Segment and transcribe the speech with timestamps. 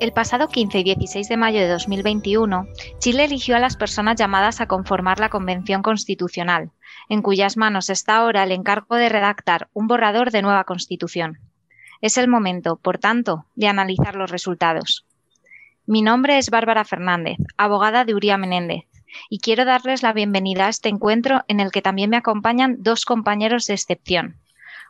[0.00, 2.66] El pasado 15 y 16 de mayo de 2021,
[3.00, 6.70] Chile eligió a las personas llamadas a conformar la Convención Constitucional,
[7.08, 11.38] en cuyas manos está ahora el encargo de redactar un borrador de nueva Constitución.
[12.00, 15.06] Es el momento, por tanto, de analizar los resultados.
[15.86, 18.84] Mi nombre es Bárbara Fernández, abogada de Uría Menéndez,
[19.28, 23.04] y quiero darles la bienvenida a este encuentro en el que también me acompañan dos
[23.04, 24.36] compañeros de excepción.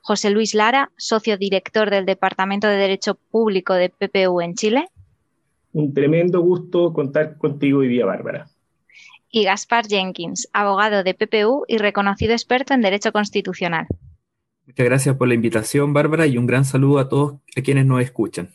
[0.02, 4.86] José Luis Lara, socio director del Departamento de Derecho Público de PPU en Chile,
[5.72, 8.48] un tremendo gusto contar contigo hoy día, Bárbara.
[9.30, 13.86] Y Gaspar Jenkins, abogado de PPU y reconocido experto en Derecho Constitucional.
[14.66, 18.02] Muchas gracias por la invitación, Bárbara, y un gran saludo a todos a quienes nos
[18.02, 18.50] escuchan.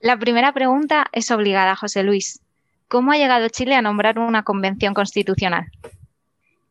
[0.00, 2.40] La primera pregunta es obligada, José Luis.
[2.88, 5.66] ¿Cómo ha llegado Chile a nombrar una convención constitucional?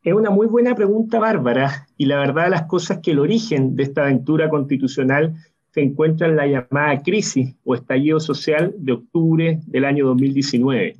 [0.02, 3.84] Es una muy buena pregunta, Bárbara, y la verdad las cosas que el origen de
[3.84, 5.36] esta aventura constitucional
[5.72, 10.96] se encuentra en la llamada crisis o estallido social de octubre del año 2019,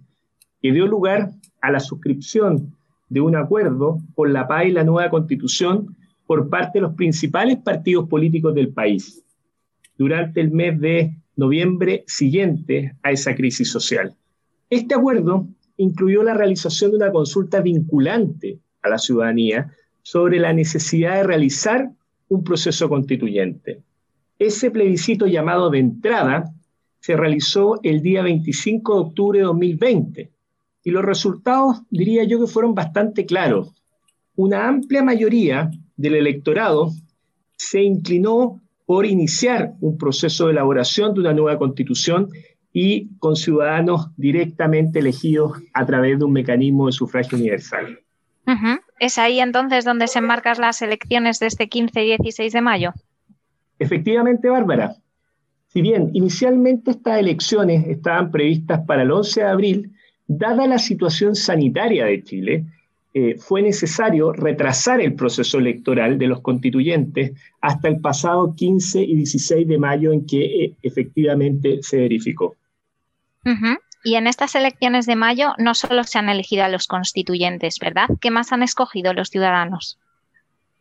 [0.62, 2.76] que dio lugar a la suscripción
[3.10, 5.96] de un acuerdo por la paz y la nueva constitución
[6.28, 9.24] por parte de los principales partidos políticos del país
[9.98, 14.14] durante el mes de noviembre siguiente a esa crisis social.
[14.70, 21.16] Este acuerdo incluyó la realización de una consulta vinculante a la ciudadanía sobre la necesidad
[21.16, 21.92] de realizar
[22.30, 23.82] un proceso constituyente.
[24.40, 26.54] Ese plebiscito llamado de entrada
[27.00, 30.32] se realizó el día 25 de octubre de 2020
[30.84, 33.74] y los resultados diría yo que fueron bastante claros.
[34.36, 36.92] Una amplia mayoría del electorado
[37.56, 42.30] se inclinó por iniciar un proceso de elaboración de una nueva constitución
[42.74, 48.00] y con ciudadanos directamente elegidos a través de un mecanismo de sufragio universal.
[49.00, 52.94] ¿Es ahí entonces donde se enmarcan las elecciones de este 15 y 16 de mayo?
[53.80, 54.96] Efectivamente, Bárbara,
[55.68, 59.92] si bien inicialmente estas elecciones estaban previstas para el 11 de abril,
[60.28, 62.66] dada la situación sanitaria de Chile,
[63.20, 69.16] eh, fue necesario retrasar el proceso electoral de los constituyentes hasta el pasado 15 y
[69.16, 72.56] 16 de mayo en que eh, efectivamente se verificó.
[74.04, 78.08] Y en estas elecciones de mayo no solo se han elegido a los constituyentes, ¿verdad?
[78.22, 79.98] ¿Qué más han escogido los ciudadanos?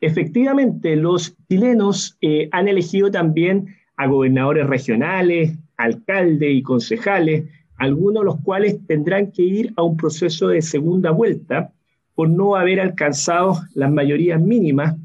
[0.02, 7.44] Efectivamente, los chilenos eh, han elegido también a gobernadores regionales, alcaldes y concejales,
[7.78, 11.72] algunos de los cuales tendrán que ir a un proceso de segunda vuelta
[12.16, 14.96] por no haber alcanzado las mayorías mínimas,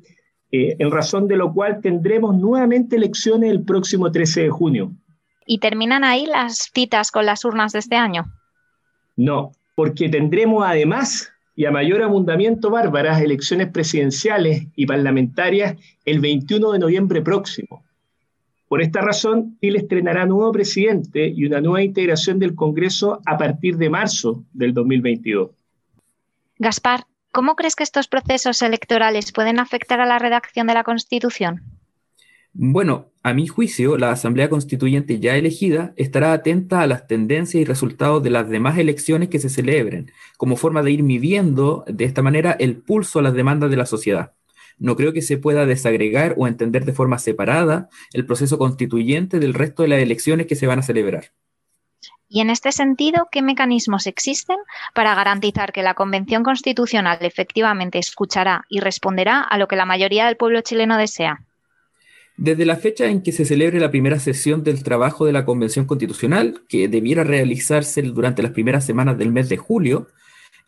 [0.52, 4.92] eh, en razón de lo cual tendremos nuevamente elecciones el próximo 13 de junio.
[5.46, 8.26] ¿Y terminan ahí las citas con las urnas de este año?
[9.18, 16.72] No, porque tendremos además y a mayor abundamiento bárbaras elecciones presidenciales y parlamentarias el 21
[16.72, 17.84] de noviembre próximo.
[18.70, 23.76] Por esta razón, Chile estrenará nuevo presidente y una nueva integración del Congreso a partir
[23.76, 25.50] de marzo del 2022.
[26.64, 31.64] Gaspar, ¿cómo crees que estos procesos electorales pueden afectar a la redacción de la Constitución?
[32.54, 37.66] Bueno, a mi juicio, la Asamblea Constituyente ya elegida estará atenta a las tendencias y
[37.66, 42.22] resultados de las demás elecciones que se celebren, como forma de ir midiendo de esta
[42.22, 44.34] manera el pulso a las demandas de la sociedad.
[44.78, 49.56] No creo que se pueda desagregar o entender de forma separada el proceso constituyente del
[49.56, 51.32] resto de las elecciones que se van a celebrar.
[52.34, 54.56] Y en este sentido, ¿qué mecanismos existen
[54.96, 60.28] para garantizar que la Convención Constitucional efectivamente escuchará y responderá a lo que la mayoría
[60.28, 61.44] del pueblo chileno desea?
[62.38, 65.84] Desde la fecha en que se celebre la primera sesión del trabajo de la Convención
[65.84, 70.08] Constitucional, que debiera realizarse durante las primeras semanas del mes de julio,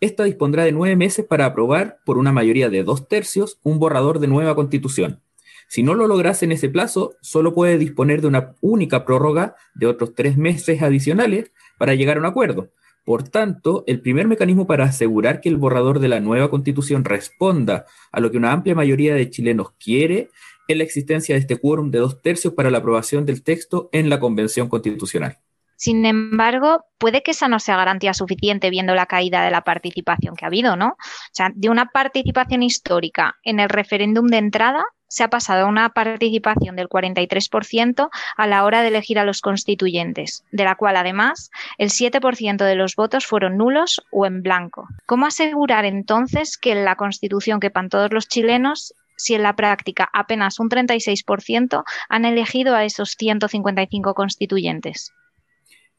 [0.02, 4.20] esta dispondrá de nueve meses para aprobar, por una mayoría de dos tercios, un borrador
[4.20, 5.22] de nueva constitución.
[5.68, 9.88] Si no lo lograse en ese plazo, solo puede disponer de una única prórroga de
[9.88, 12.70] otros tres meses adicionales para llegar a un acuerdo.
[13.06, 17.86] Por tanto, el primer mecanismo para asegurar que el borrador de la nueva constitución responda
[18.12, 20.30] a lo que una amplia mayoría de chilenos quiere
[20.70, 24.10] en la existencia de este quórum de dos tercios para la aprobación del texto en
[24.10, 25.38] la Convención Constitucional.
[25.76, 30.34] Sin embargo, puede que esa no sea garantía suficiente viendo la caída de la participación
[30.36, 30.90] que ha habido, ¿no?
[30.92, 35.70] O sea, de una participación histórica en el referéndum de entrada se ha pasado a
[35.70, 40.98] una participación del 43% a la hora de elegir a los constituyentes, de la cual
[40.98, 44.88] además el 7% de los votos fueron nulos o en blanco.
[45.06, 50.10] ¿Cómo asegurar entonces que en la Constitución quepan todos los chilenos si en la práctica
[50.14, 55.14] apenas un 36% han elegido a esos 155 constituyentes?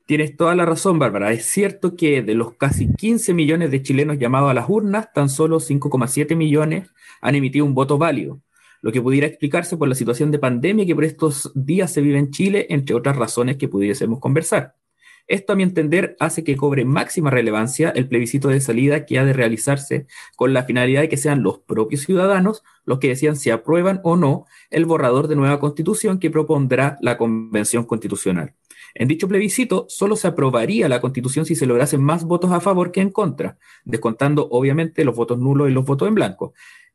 [0.06, 1.30] Tienes toda la razón, Bárbara.
[1.30, 5.28] Es cierto que de los casi 15 millones de chilenos llamados a las urnas, tan
[5.28, 6.90] solo 5,7 millones
[7.20, 8.40] han emitido un voto válido,
[8.84, 12.18] lo que pudiera explicarse por la situación de pandemia que por estos días se vive
[12.18, 14.74] en Chile, entre otras razones que pudiésemos conversar.
[15.26, 19.24] Esto, a mi entender, hace que cobre máxima relevancia el plebiscito de salida que ha
[19.24, 23.48] de realizarse con la finalidad de que sean los propios ciudadanos los que decían si
[23.48, 28.52] aprueban o no el borrador de nueva constitución que propondrá la Convención Constitucional.
[28.94, 32.92] En dicho plebiscito, solo se aprobaría la constitución si se lograsen más votos a favor
[32.92, 36.52] que en contra, descontando obviamente los votos nulos y los votos en blanco.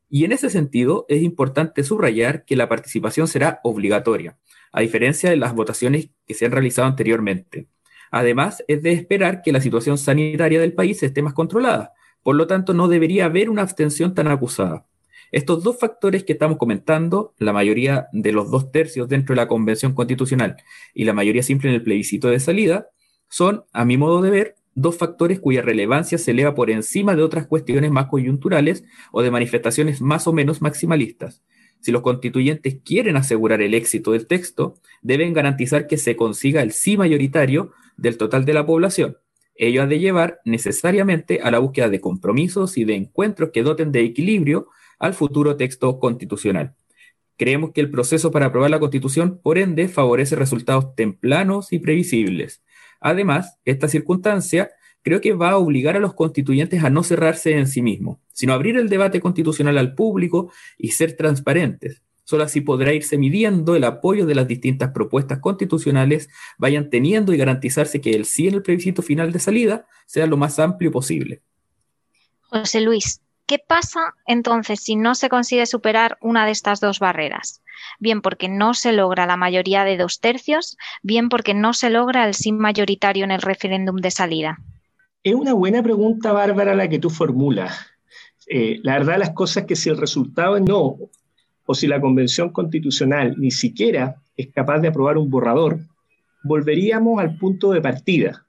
[0.09, 4.38] Y en ese sentido, es importante subrayar que la participación será obligatoria,
[4.71, 7.67] a diferencia de las votaciones que se han realizado anteriormente.
[8.11, 11.94] Además, es de esperar que la situación sanitaria del país esté más controlada.
[12.23, 14.88] Por lo tanto, no debería haber una abstención tan acusada.
[15.31, 19.47] Estos dos factores que estamos comentando, la mayoría de los dos tercios dentro de la
[19.47, 20.57] Convención Constitucional
[20.95, 22.88] y la mayoría simple en el plebiscito de salida,
[23.29, 27.24] son, a mi modo de ver, dos factores cuya relevancia se eleva por encima de
[27.24, 31.44] otras cuestiones más coyunturales o de manifestaciones más o menos maximalistas.
[31.81, 36.71] Si los constituyentes quieren asegurar el éxito del texto, deben garantizar que se consiga el
[36.71, 39.18] sí mayoritario del total de la población.
[39.56, 43.92] Ello ha de llevar necesariamente a la búsqueda de compromisos y de encuentros que doten
[43.92, 44.68] de equilibrio
[45.00, 46.75] al futuro texto constitucional.
[47.38, 52.62] Creemos que el proceso para aprobar la Constitución, por ende, favorece resultados templanos y previsibles.
[52.99, 54.69] Además, esta circunstancia
[55.01, 58.53] creo que va a obligar a los constituyentes a no cerrarse en sí mismos, sino
[58.53, 62.01] abrir el debate constitucional al público y ser transparentes.
[62.23, 66.29] Solo así podrá irse midiendo el apoyo de las distintas propuestas constitucionales,
[66.59, 70.37] vayan teniendo y garantizarse que el sí en el plebiscito final de salida sea lo
[70.37, 71.41] más amplio posible.
[72.41, 77.63] José Luis, ¿qué pasa entonces si no se consigue superar una de estas dos barreras?
[77.99, 82.27] Bien porque no se logra la mayoría de dos tercios, bien porque no se logra
[82.27, 84.59] el sí mayoritario en el referéndum de salida.
[85.23, 87.87] Es una buena pregunta, Bárbara, la que tú formulas.
[88.47, 90.97] Eh, la verdad, las cosas que si el resultado es no,
[91.65, 95.79] o si la Convención Constitucional ni siquiera es capaz de aprobar un borrador,
[96.43, 98.45] volveríamos al punto de partida.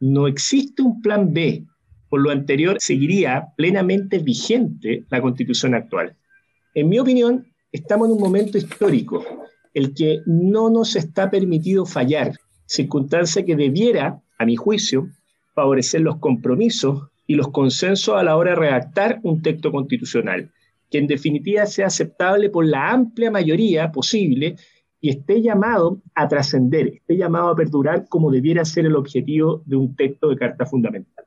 [0.00, 1.64] No existe un plan B.
[2.08, 6.16] Por lo anterior, seguiría plenamente vigente la Constitución actual.
[6.74, 9.24] En mi opinión, estamos en un momento histórico,
[9.74, 12.32] el que no nos está permitido fallar,
[12.66, 15.08] circunstancia que debiera, a mi juicio,
[15.54, 20.50] favorecer los compromisos y los consensos a la hora de redactar un texto constitucional
[20.92, 24.56] que en definitiva sea aceptable por la amplia mayoría posible
[25.00, 29.76] y esté llamado a trascender, esté llamado a perdurar como debiera ser el objetivo de
[29.76, 31.24] un texto de Carta Fundamental.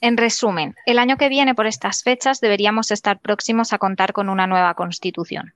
[0.00, 4.28] En resumen, el año que viene por estas fechas deberíamos estar próximos a contar con
[4.28, 5.54] una nueva constitución.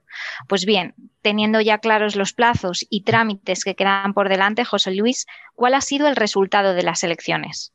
[0.49, 5.27] Pues bien, teniendo ya claros los plazos y trámites que quedan por delante, José Luis,
[5.55, 7.73] ¿cuál ha sido el resultado de las elecciones?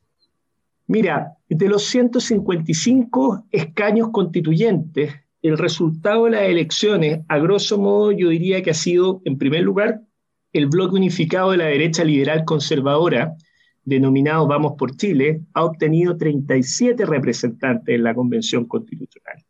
[0.86, 8.28] Mira, de los 155 escaños constituyentes, el resultado de las elecciones, a grosso modo, yo
[8.28, 10.02] diría que ha sido, en primer lugar,
[10.52, 13.36] el bloque unificado de la derecha liberal conservadora,
[13.88, 19.42] denominado Vamos por Chile, ha obtenido 37 representantes en la Convención Constitucional.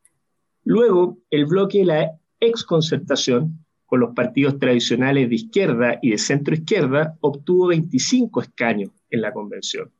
[0.64, 6.54] Luego, el bloque de la exconcertación, con los partidos tradicionales de izquierda y de centro
[6.54, 9.90] izquierda, obtuvo 25 escaños en la Convención.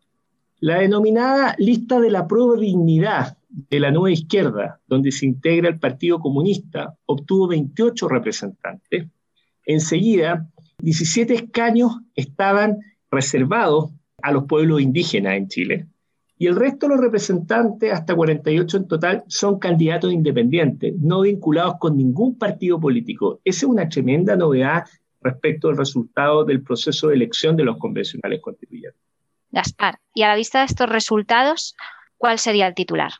[0.60, 2.26] La denominada lista de la
[2.58, 9.06] dignidad de la nueva izquierda, donde se integra el Partido Comunista, obtuvo 28 representantes.
[9.64, 12.78] Enseguida, 17 escaños estaban
[13.10, 13.90] reservados
[14.22, 15.86] a los pueblos indígenas en Chile.
[16.40, 21.74] Y el resto de los representantes, hasta 48 en total, son candidatos independientes, no vinculados
[21.80, 23.40] con ningún partido político.
[23.44, 24.84] Esa es una tremenda novedad
[25.20, 29.00] respecto al resultado del proceso de elección de los convencionales constituyentes.
[29.50, 31.74] Gaspar, y a la vista de estos resultados,
[32.18, 33.12] ¿cuál sería el titular?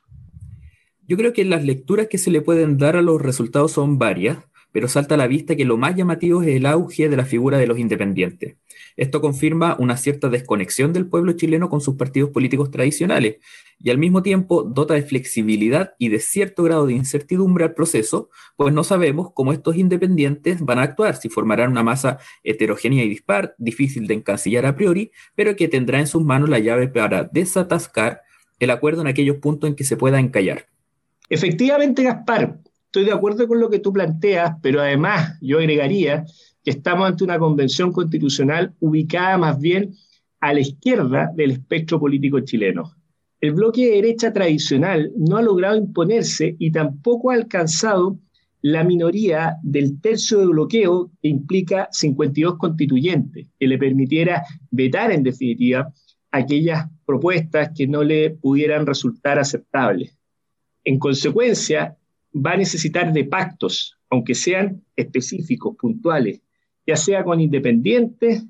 [1.08, 4.38] Yo creo que las lecturas que se le pueden dar a los resultados son varias,
[4.72, 7.58] pero salta a la vista que lo más llamativo es el auge de la figura
[7.58, 8.56] de los independientes.
[8.96, 13.36] Esto confirma una cierta desconexión del pueblo chileno con sus partidos políticos tradicionales
[13.80, 18.30] y al mismo tiempo dota de flexibilidad y de cierto grado de incertidumbre al proceso,
[18.56, 23.08] pues no sabemos cómo estos independientes van a actuar, si formarán una masa heterogénea y
[23.08, 27.24] dispar, difícil de encasillar a priori, pero que tendrá en sus manos la llave para
[27.24, 28.22] desatascar
[28.58, 30.66] el acuerdo en aquellos puntos en que se pueda encallar.
[31.30, 32.58] Efectivamente, Gaspar,
[32.88, 36.24] estoy de acuerdo con lo que tú planteas, pero además yo agregaría
[36.68, 39.94] estamos ante una convención constitucional ubicada más bien
[40.40, 42.94] a la izquierda del espectro político chileno.
[43.40, 48.18] El bloque de derecha tradicional no ha logrado imponerse y tampoco ha alcanzado
[48.60, 55.22] la minoría del tercio de bloqueo que implica 52 constituyentes, que le permitiera vetar en
[55.22, 55.92] definitiva
[56.32, 60.16] aquellas propuestas que no le pudieran resultar aceptables.
[60.84, 61.96] En consecuencia,
[62.34, 66.40] va a necesitar de pactos, aunque sean específicos, puntuales,
[66.86, 68.44] ya sea con independientes,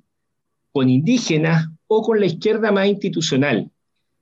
[0.73, 3.71] con indígenas o con la izquierda más institucional.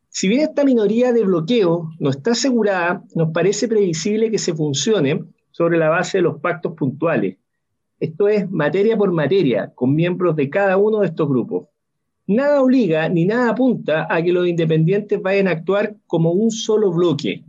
[0.09, 5.25] Si bien esta minoría de bloqueo no está asegurada, nos parece previsible que se funcione
[5.51, 7.37] sobre la base de los pactos puntuales.
[7.99, 11.69] Esto es materia por materia, con miembros de cada uno de estos grupos.
[12.27, 16.93] Nada obliga ni nada apunta a que los independientes vayan a actuar como un solo
[16.93, 17.45] bloque,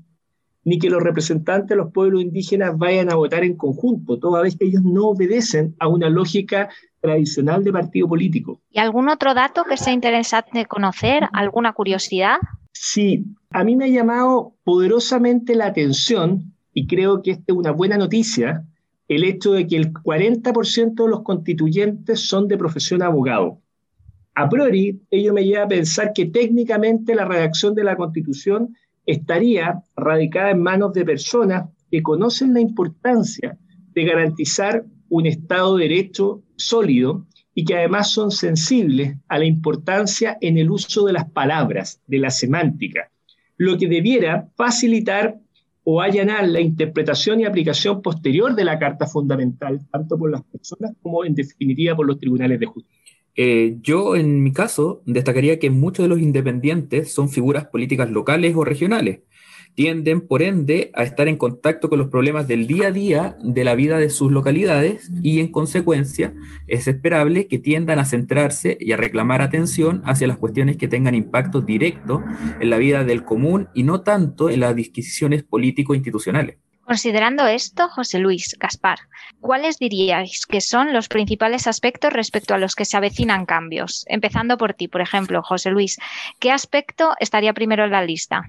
[0.68, 4.58] ni que los representantes de los pueblos indígenas vayan a votar en conjunto, toda vez
[4.58, 6.68] que ellos no obedecen a una lógica
[7.00, 8.60] tradicional de partido político.
[8.70, 11.24] ¿Y algún otro dato que sea interesante conocer?
[11.32, 12.40] ¿Alguna curiosidad?
[12.74, 17.72] Sí, a mí me ha llamado poderosamente la atención, y creo que esta es una
[17.72, 18.66] buena noticia,
[19.08, 23.62] el hecho de que el 40% de los constituyentes son de profesión abogado.
[24.36, 28.76] A priori, ello me lleva a pensar que técnicamente la redacción de la Constitución
[29.08, 33.58] estaría radicada en manos de personas que conocen la importancia
[33.94, 40.38] de garantizar un Estado de Derecho sólido y que además son sensibles a la importancia
[40.42, 43.10] en el uso de las palabras, de la semántica,
[43.56, 45.40] lo que debiera facilitar
[45.84, 50.92] o allanar la interpretación y aplicación posterior de la Carta Fundamental, tanto por las personas
[51.02, 52.97] como en definitiva por los tribunales de justicia.
[53.39, 58.56] Eh, yo, en mi caso, destacaría que muchos de los independientes son figuras políticas locales
[58.56, 59.20] o regionales.
[59.75, 63.63] Tienden, por ende, a estar en contacto con los problemas del día a día de
[63.63, 66.34] la vida de sus localidades y, en consecuencia,
[66.65, 71.13] es esperable que tiendan a centrarse y a reclamar atención hacia las cuestiones que tengan
[71.13, 72.24] impacto directo
[72.60, 76.58] en la vida del común y no tanto en las disquisiciones político-institucionales.
[76.88, 79.00] Considerando esto, José Luis, Gaspar,
[79.41, 84.06] ¿cuáles diríais que son los principales aspectos respecto a los que se avecinan cambios?
[84.08, 85.98] Empezando por ti, por ejemplo, José Luis,
[86.39, 88.44] ¿qué aspecto estaría primero en la lista?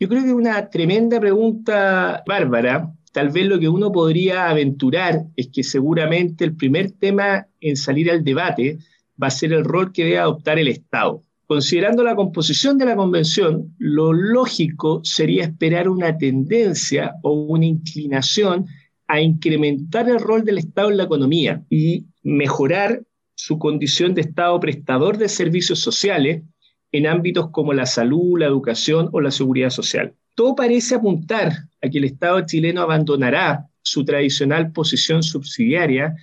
[0.00, 2.90] Yo creo que una tremenda pregunta, Bárbara.
[3.12, 8.10] Tal vez lo que uno podría aventurar es que seguramente el primer tema en salir
[8.10, 8.78] al debate
[9.22, 11.22] va a ser el rol que debe adoptar el Estado.
[11.46, 18.66] Considerando la composición de la convención, lo lógico sería esperar una tendencia o una inclinación
[19.06, 23.04] a incrementar el rol del Estado en la economía y mejorar
[23.36, 26.42] su condición de Estado prestador de servicios sociales
[26.90, 30.14] en ámbitos como la salud, la educación o la seguridad social.
[30.34, 36.16] Todo parece apuntar a que el Estado chileno abandonará su tradicional posición subsidiaria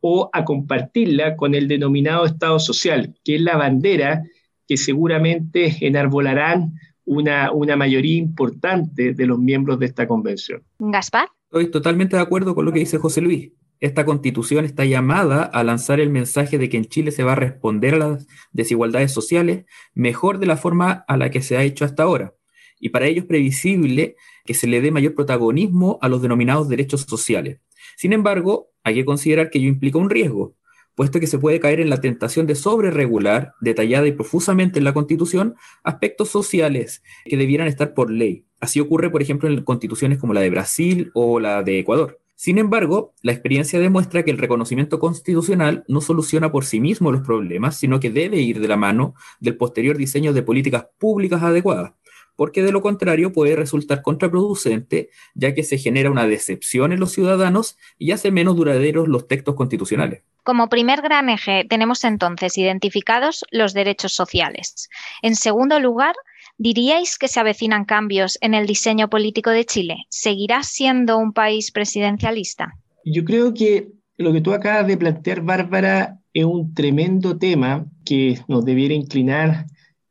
[0.00, 4.22] o a compartirla con el denominado Estado social, que es la bandera
[4.68, 10.62] que seguramente enarbolarán una, una mayoría importante de los miembros de esta convención.
[10.78, 11.30] Gaspar.
[11.44, 13.50] Estoy totalmente de acuerdo con lo que dice José Luis.
[13.80, 17.36] Esta constitución está llamada a lanzar el mensaje de que en Chile se va a
[17.36, 21.84] responder a las desigualdades sociales mejor de la forma a la que se ha hecho
[21.84, 22.34] hasta ahora.
[22.78, 27.02] Y para ello es previsible que se le dé mayor protagonismo a los denominados derechos
[27.02, 27.60] sociales.
[27.96, 30.54] Sin embargo, hay que considerar que ello implica un riesgo,
[30.98, 34.94] puesto que se puede caer en la tentación de sobreregular, detallada y profusamente en la
[34.94, 38.46] Constitución, aspectos sociales que debieran estar por ley.
[38.58, 42.18] Así ocurre, por ejemplo, en constituciones como la de Brasil o la de Ecuador.
[42.34, 47.22] Sin embargo, la experiencia demuestra que el reconocimiento constitucional no soluciona por sí mismo los
[47.22, 51.92] problemas, sino que debe ir de la mano del posterior diseño de políticas públicas adecuadas
[52.38, 57.10] porque de lo contrario puede resultar contraproducente, ya que se genera una decepción en los
[57.10, 60.22] ciudadanos y hace menos duraderos los textos constitucionales.
[60.44, 64.88] Como primer gran eje tenemos entonces identificados los derechos sociales.
[65.20, 66.14] En segundo lugar,
[66.58, 69.96] ¿diríais que se avecinan cambios en el diseño político de Chile?
[70.08, 72.72] ¿Seguirá siendo un país presidencialista?
[73.04, 78.38] Yo creo que lo que tú acabas de plantear, Bárbara, es un tremendo tema que
[78.46, 79.66] nos debiera inclinar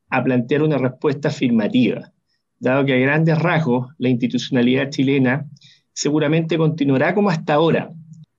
[0.09, 2.11] a plantear una respuesta afirmativa
[2.59, 5.45] dado que a grandes rasgos la institucionalidad chilena
[5.93, 7.91] seguramente continuará como hasta ahora.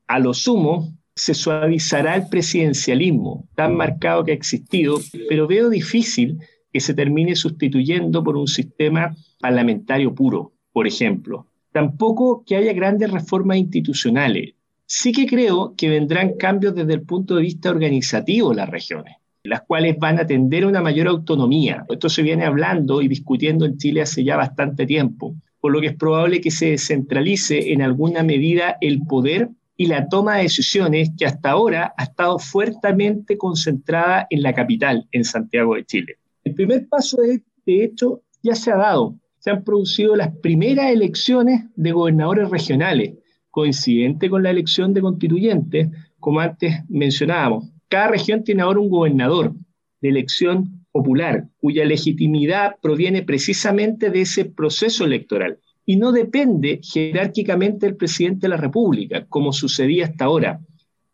[0.06, 6.38] A lo sumo, se suavizará el presidencialismo tan marcado que ha existido, pero veo difícil
[6.72, 11.46] que se termine sustituyendo por un sistema parlamentario puro, por ejemplo.
[11.72, 14.54] Tampoco que haya grandes reformas institucionales.
[14.86, 19.16] Sí que creo que vendrán cambios desde el punto de vista organizativo en las regiones
[19.42, 21.84] las cuales van a tender a una mayor autonomía.
[21.88, 25.88] Esto se viene hablando y discutiendo en Chile hace ya bastante tiempo, por lo que
[25.88, 31.10] es probable que se descentralice en alguna medida el poder y la toma de decisiones
[31.16, 36.16] que hasta ahora ha estado fuertemente concentrada en la capital, en Santiago de Chile.
[36.42, 39.14] El primer paso, de, de hecho, ya se ha dado.
[39.38, 43.14] Se han producido las primeras elecciones de gobernadores regionales,
[43.50, 47.70] coincidente con la elección de constituyentes, como antes mencionábamos.
[47.88, 49.54] Cada región tiene ahora un gobernador
[50.00, 57.86] de elección popular, cuya legitimidad proviene precisamente de ese proceso electoral y no depende jerárquicamente
[57.86, 60.60] del presidente de la República, como sucedía hasta ahora.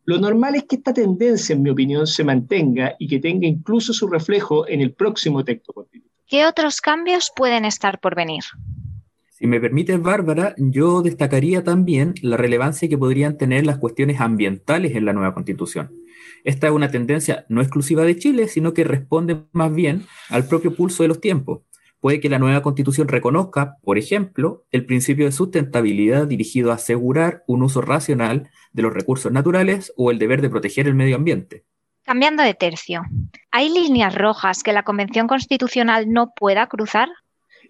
[0.04, 3.93] Lo normal es que esta tendencia, en mi opinión, se mantenga y que tenga incluso
[3.93, 6.12] su reflejo en el próximo texto constitucional.
[6.26, 8.43] ¿Qué otros cambios pueden estar por venir?
[9.31, 14.97] Si me permite, Bárbara, yo destacaría también la relevancia que podrían tener las cuestiones ambientales
[14.97, 15.90] en la nueva constitución.
[16.45, 20.77] Esta es una tendencia no exclusiva de Chile, sino que responde más bien al propio
[20.77, 21.63] pulso de los tiempos
[22.05, 27.45] puede que la nueva constitución reconozca, por ejemplo, el principio de sustentabilidad dirigido a asegurar
[27.47, 31.65] un uso racional de los recursos naturales o el deber de proteger el medio ambiente.
[32.03, 33.05] Cambiando de tercio,
[33.51, 37.09] ¿hay líneas rojas que la Convención Constitucional no pueda cruzar?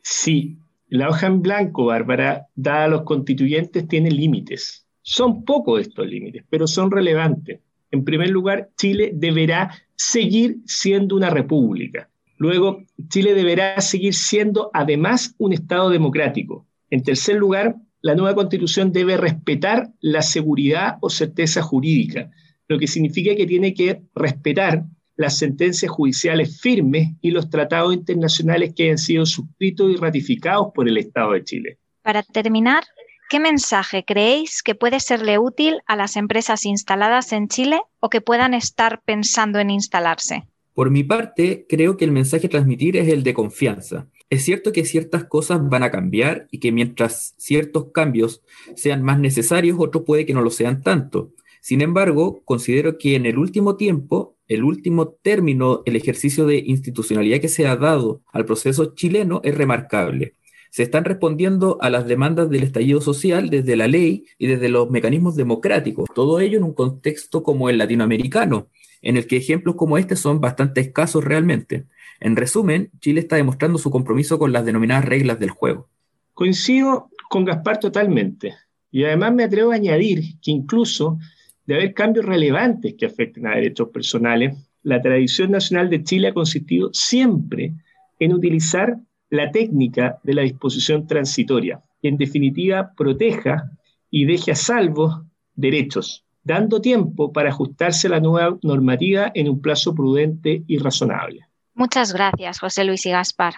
[0.03, 4.85] Sí, la hoja en blanco, Bárbara, dada a los constituyentes, tiene límites.
[5.01, 7.61] Son pocos estos límites, pero son relevantes.
[7.95, 12.11] En primer lugar, Chile deberá seguir siendo una república.
[12.39, 16.67] Luego, Chile deberá seguir siendo además un Estado democrático.
[16.91, 22.33] En tercer lugar, la nueva constitución debe respetar la seguridad o certeza jurídica,
[22.67, 28.73] lo que significa que tiene que respetar las sentencias judiciales firmes y los tratados internacionales
[28.75, 31.79] que han sido suscritos y ratificados por el Estado de Chile.
[32.03, 32.83] Para terminar,
[33.29, 38.21] ¿qué mensaje creéis que puede serle útil a las empresas instaladas en Chile o que
[38.21, 40.45] puedan estar pensando en instalarse?
[40.75, 44.09] Por mi parte, creo que el mensaje a transmitir es el de confianza.
[44.29, 48.43] Es cierto que ciertas cosas van a cambiar y que mientras ciertos cambios
[48.75, 51.31] sean más necesarios, otros puede que no lo sean tanto.
[51.61, 57.41] Sin embargo, considero que en el último tiempo, el último término, el ejercicio de institucionalidad
[57.41, 60.35] que se ha dado al proceso chileno es remarcable.
[60.75, 64.91] Se están respondiendo a las demandas del estallido social desde la ley y desde los
[64.91, 66.09] mecanismos democráticos.
[66.13, 70.41] Todo ello en un contexto como el latinoamericano, en el que ejemplos como este son
[70.41, 71.87] bastante escasos realmente.
[72.19, 75.91] En resumen, Chile está demostrando su compromiso con las denominadas reglas del juego.
[76.33, 78.57] Coincido con Gaspar totalmente.
[78.91, 81.19] Y además me atrevo a añadir que incluso
[81.67, 86.35] de haber cambios relevantes que afecten a derechos personales, la tradición nacional de Chile ha
[86.35, 87.75] consistido siempre
[88.19, 88.99] en utilizar
[89.31, 93.71] la técnica de la disposición transitoria, que en definitiva proteja
[94.11, 99.61] y deje a salvo derechos, dando tiempo para ajustarse a la nueva normativa en un
[99.61, 101.47] plazo prudente y razonable.
[101.75, 103.55] Muchas gracias, José Luis y Gaspar.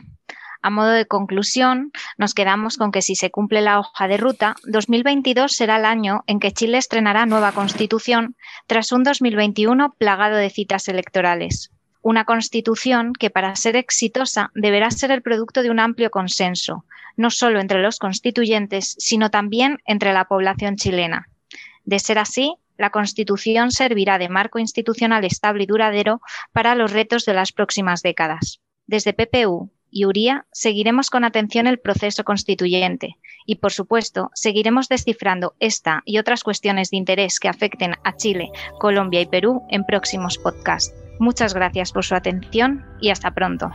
[0.62, 4.57] A modo de conclusión, nos quedamos con que si se cumple la hoja de ruta,
[4.64, 10.50] 2022 será el año en que Chile estrenará nueva constitución tras un 2021 plagado de
[10.50, 11.70] citas electorales.
[12.08, 16.84] Una constitución que para ser exitosa deberá ser el producto de un amplio consenso,
[17.16, 21.28] no solo entre los constituyentes, sino también entre la población chilena.
[21.84, 26.20] De ser así, la Constitución servirá de marco institucional estable y duradero
[26.52, 28.60] para los retos de las próximas décadas.
[28.86, 33.16] Desde PPU y URIA seguiremos con atención el proceso constituyente
[33.46, 38.52] y, por supuesto, seguiremos descifrando esta y otras cuestiones de interés que afecten a Chile,
[38.78, 41.05] Colombia y Perú en próximos podcasts.
[41.18, 43.70] Muchas gracias por su atención y hasta pronto.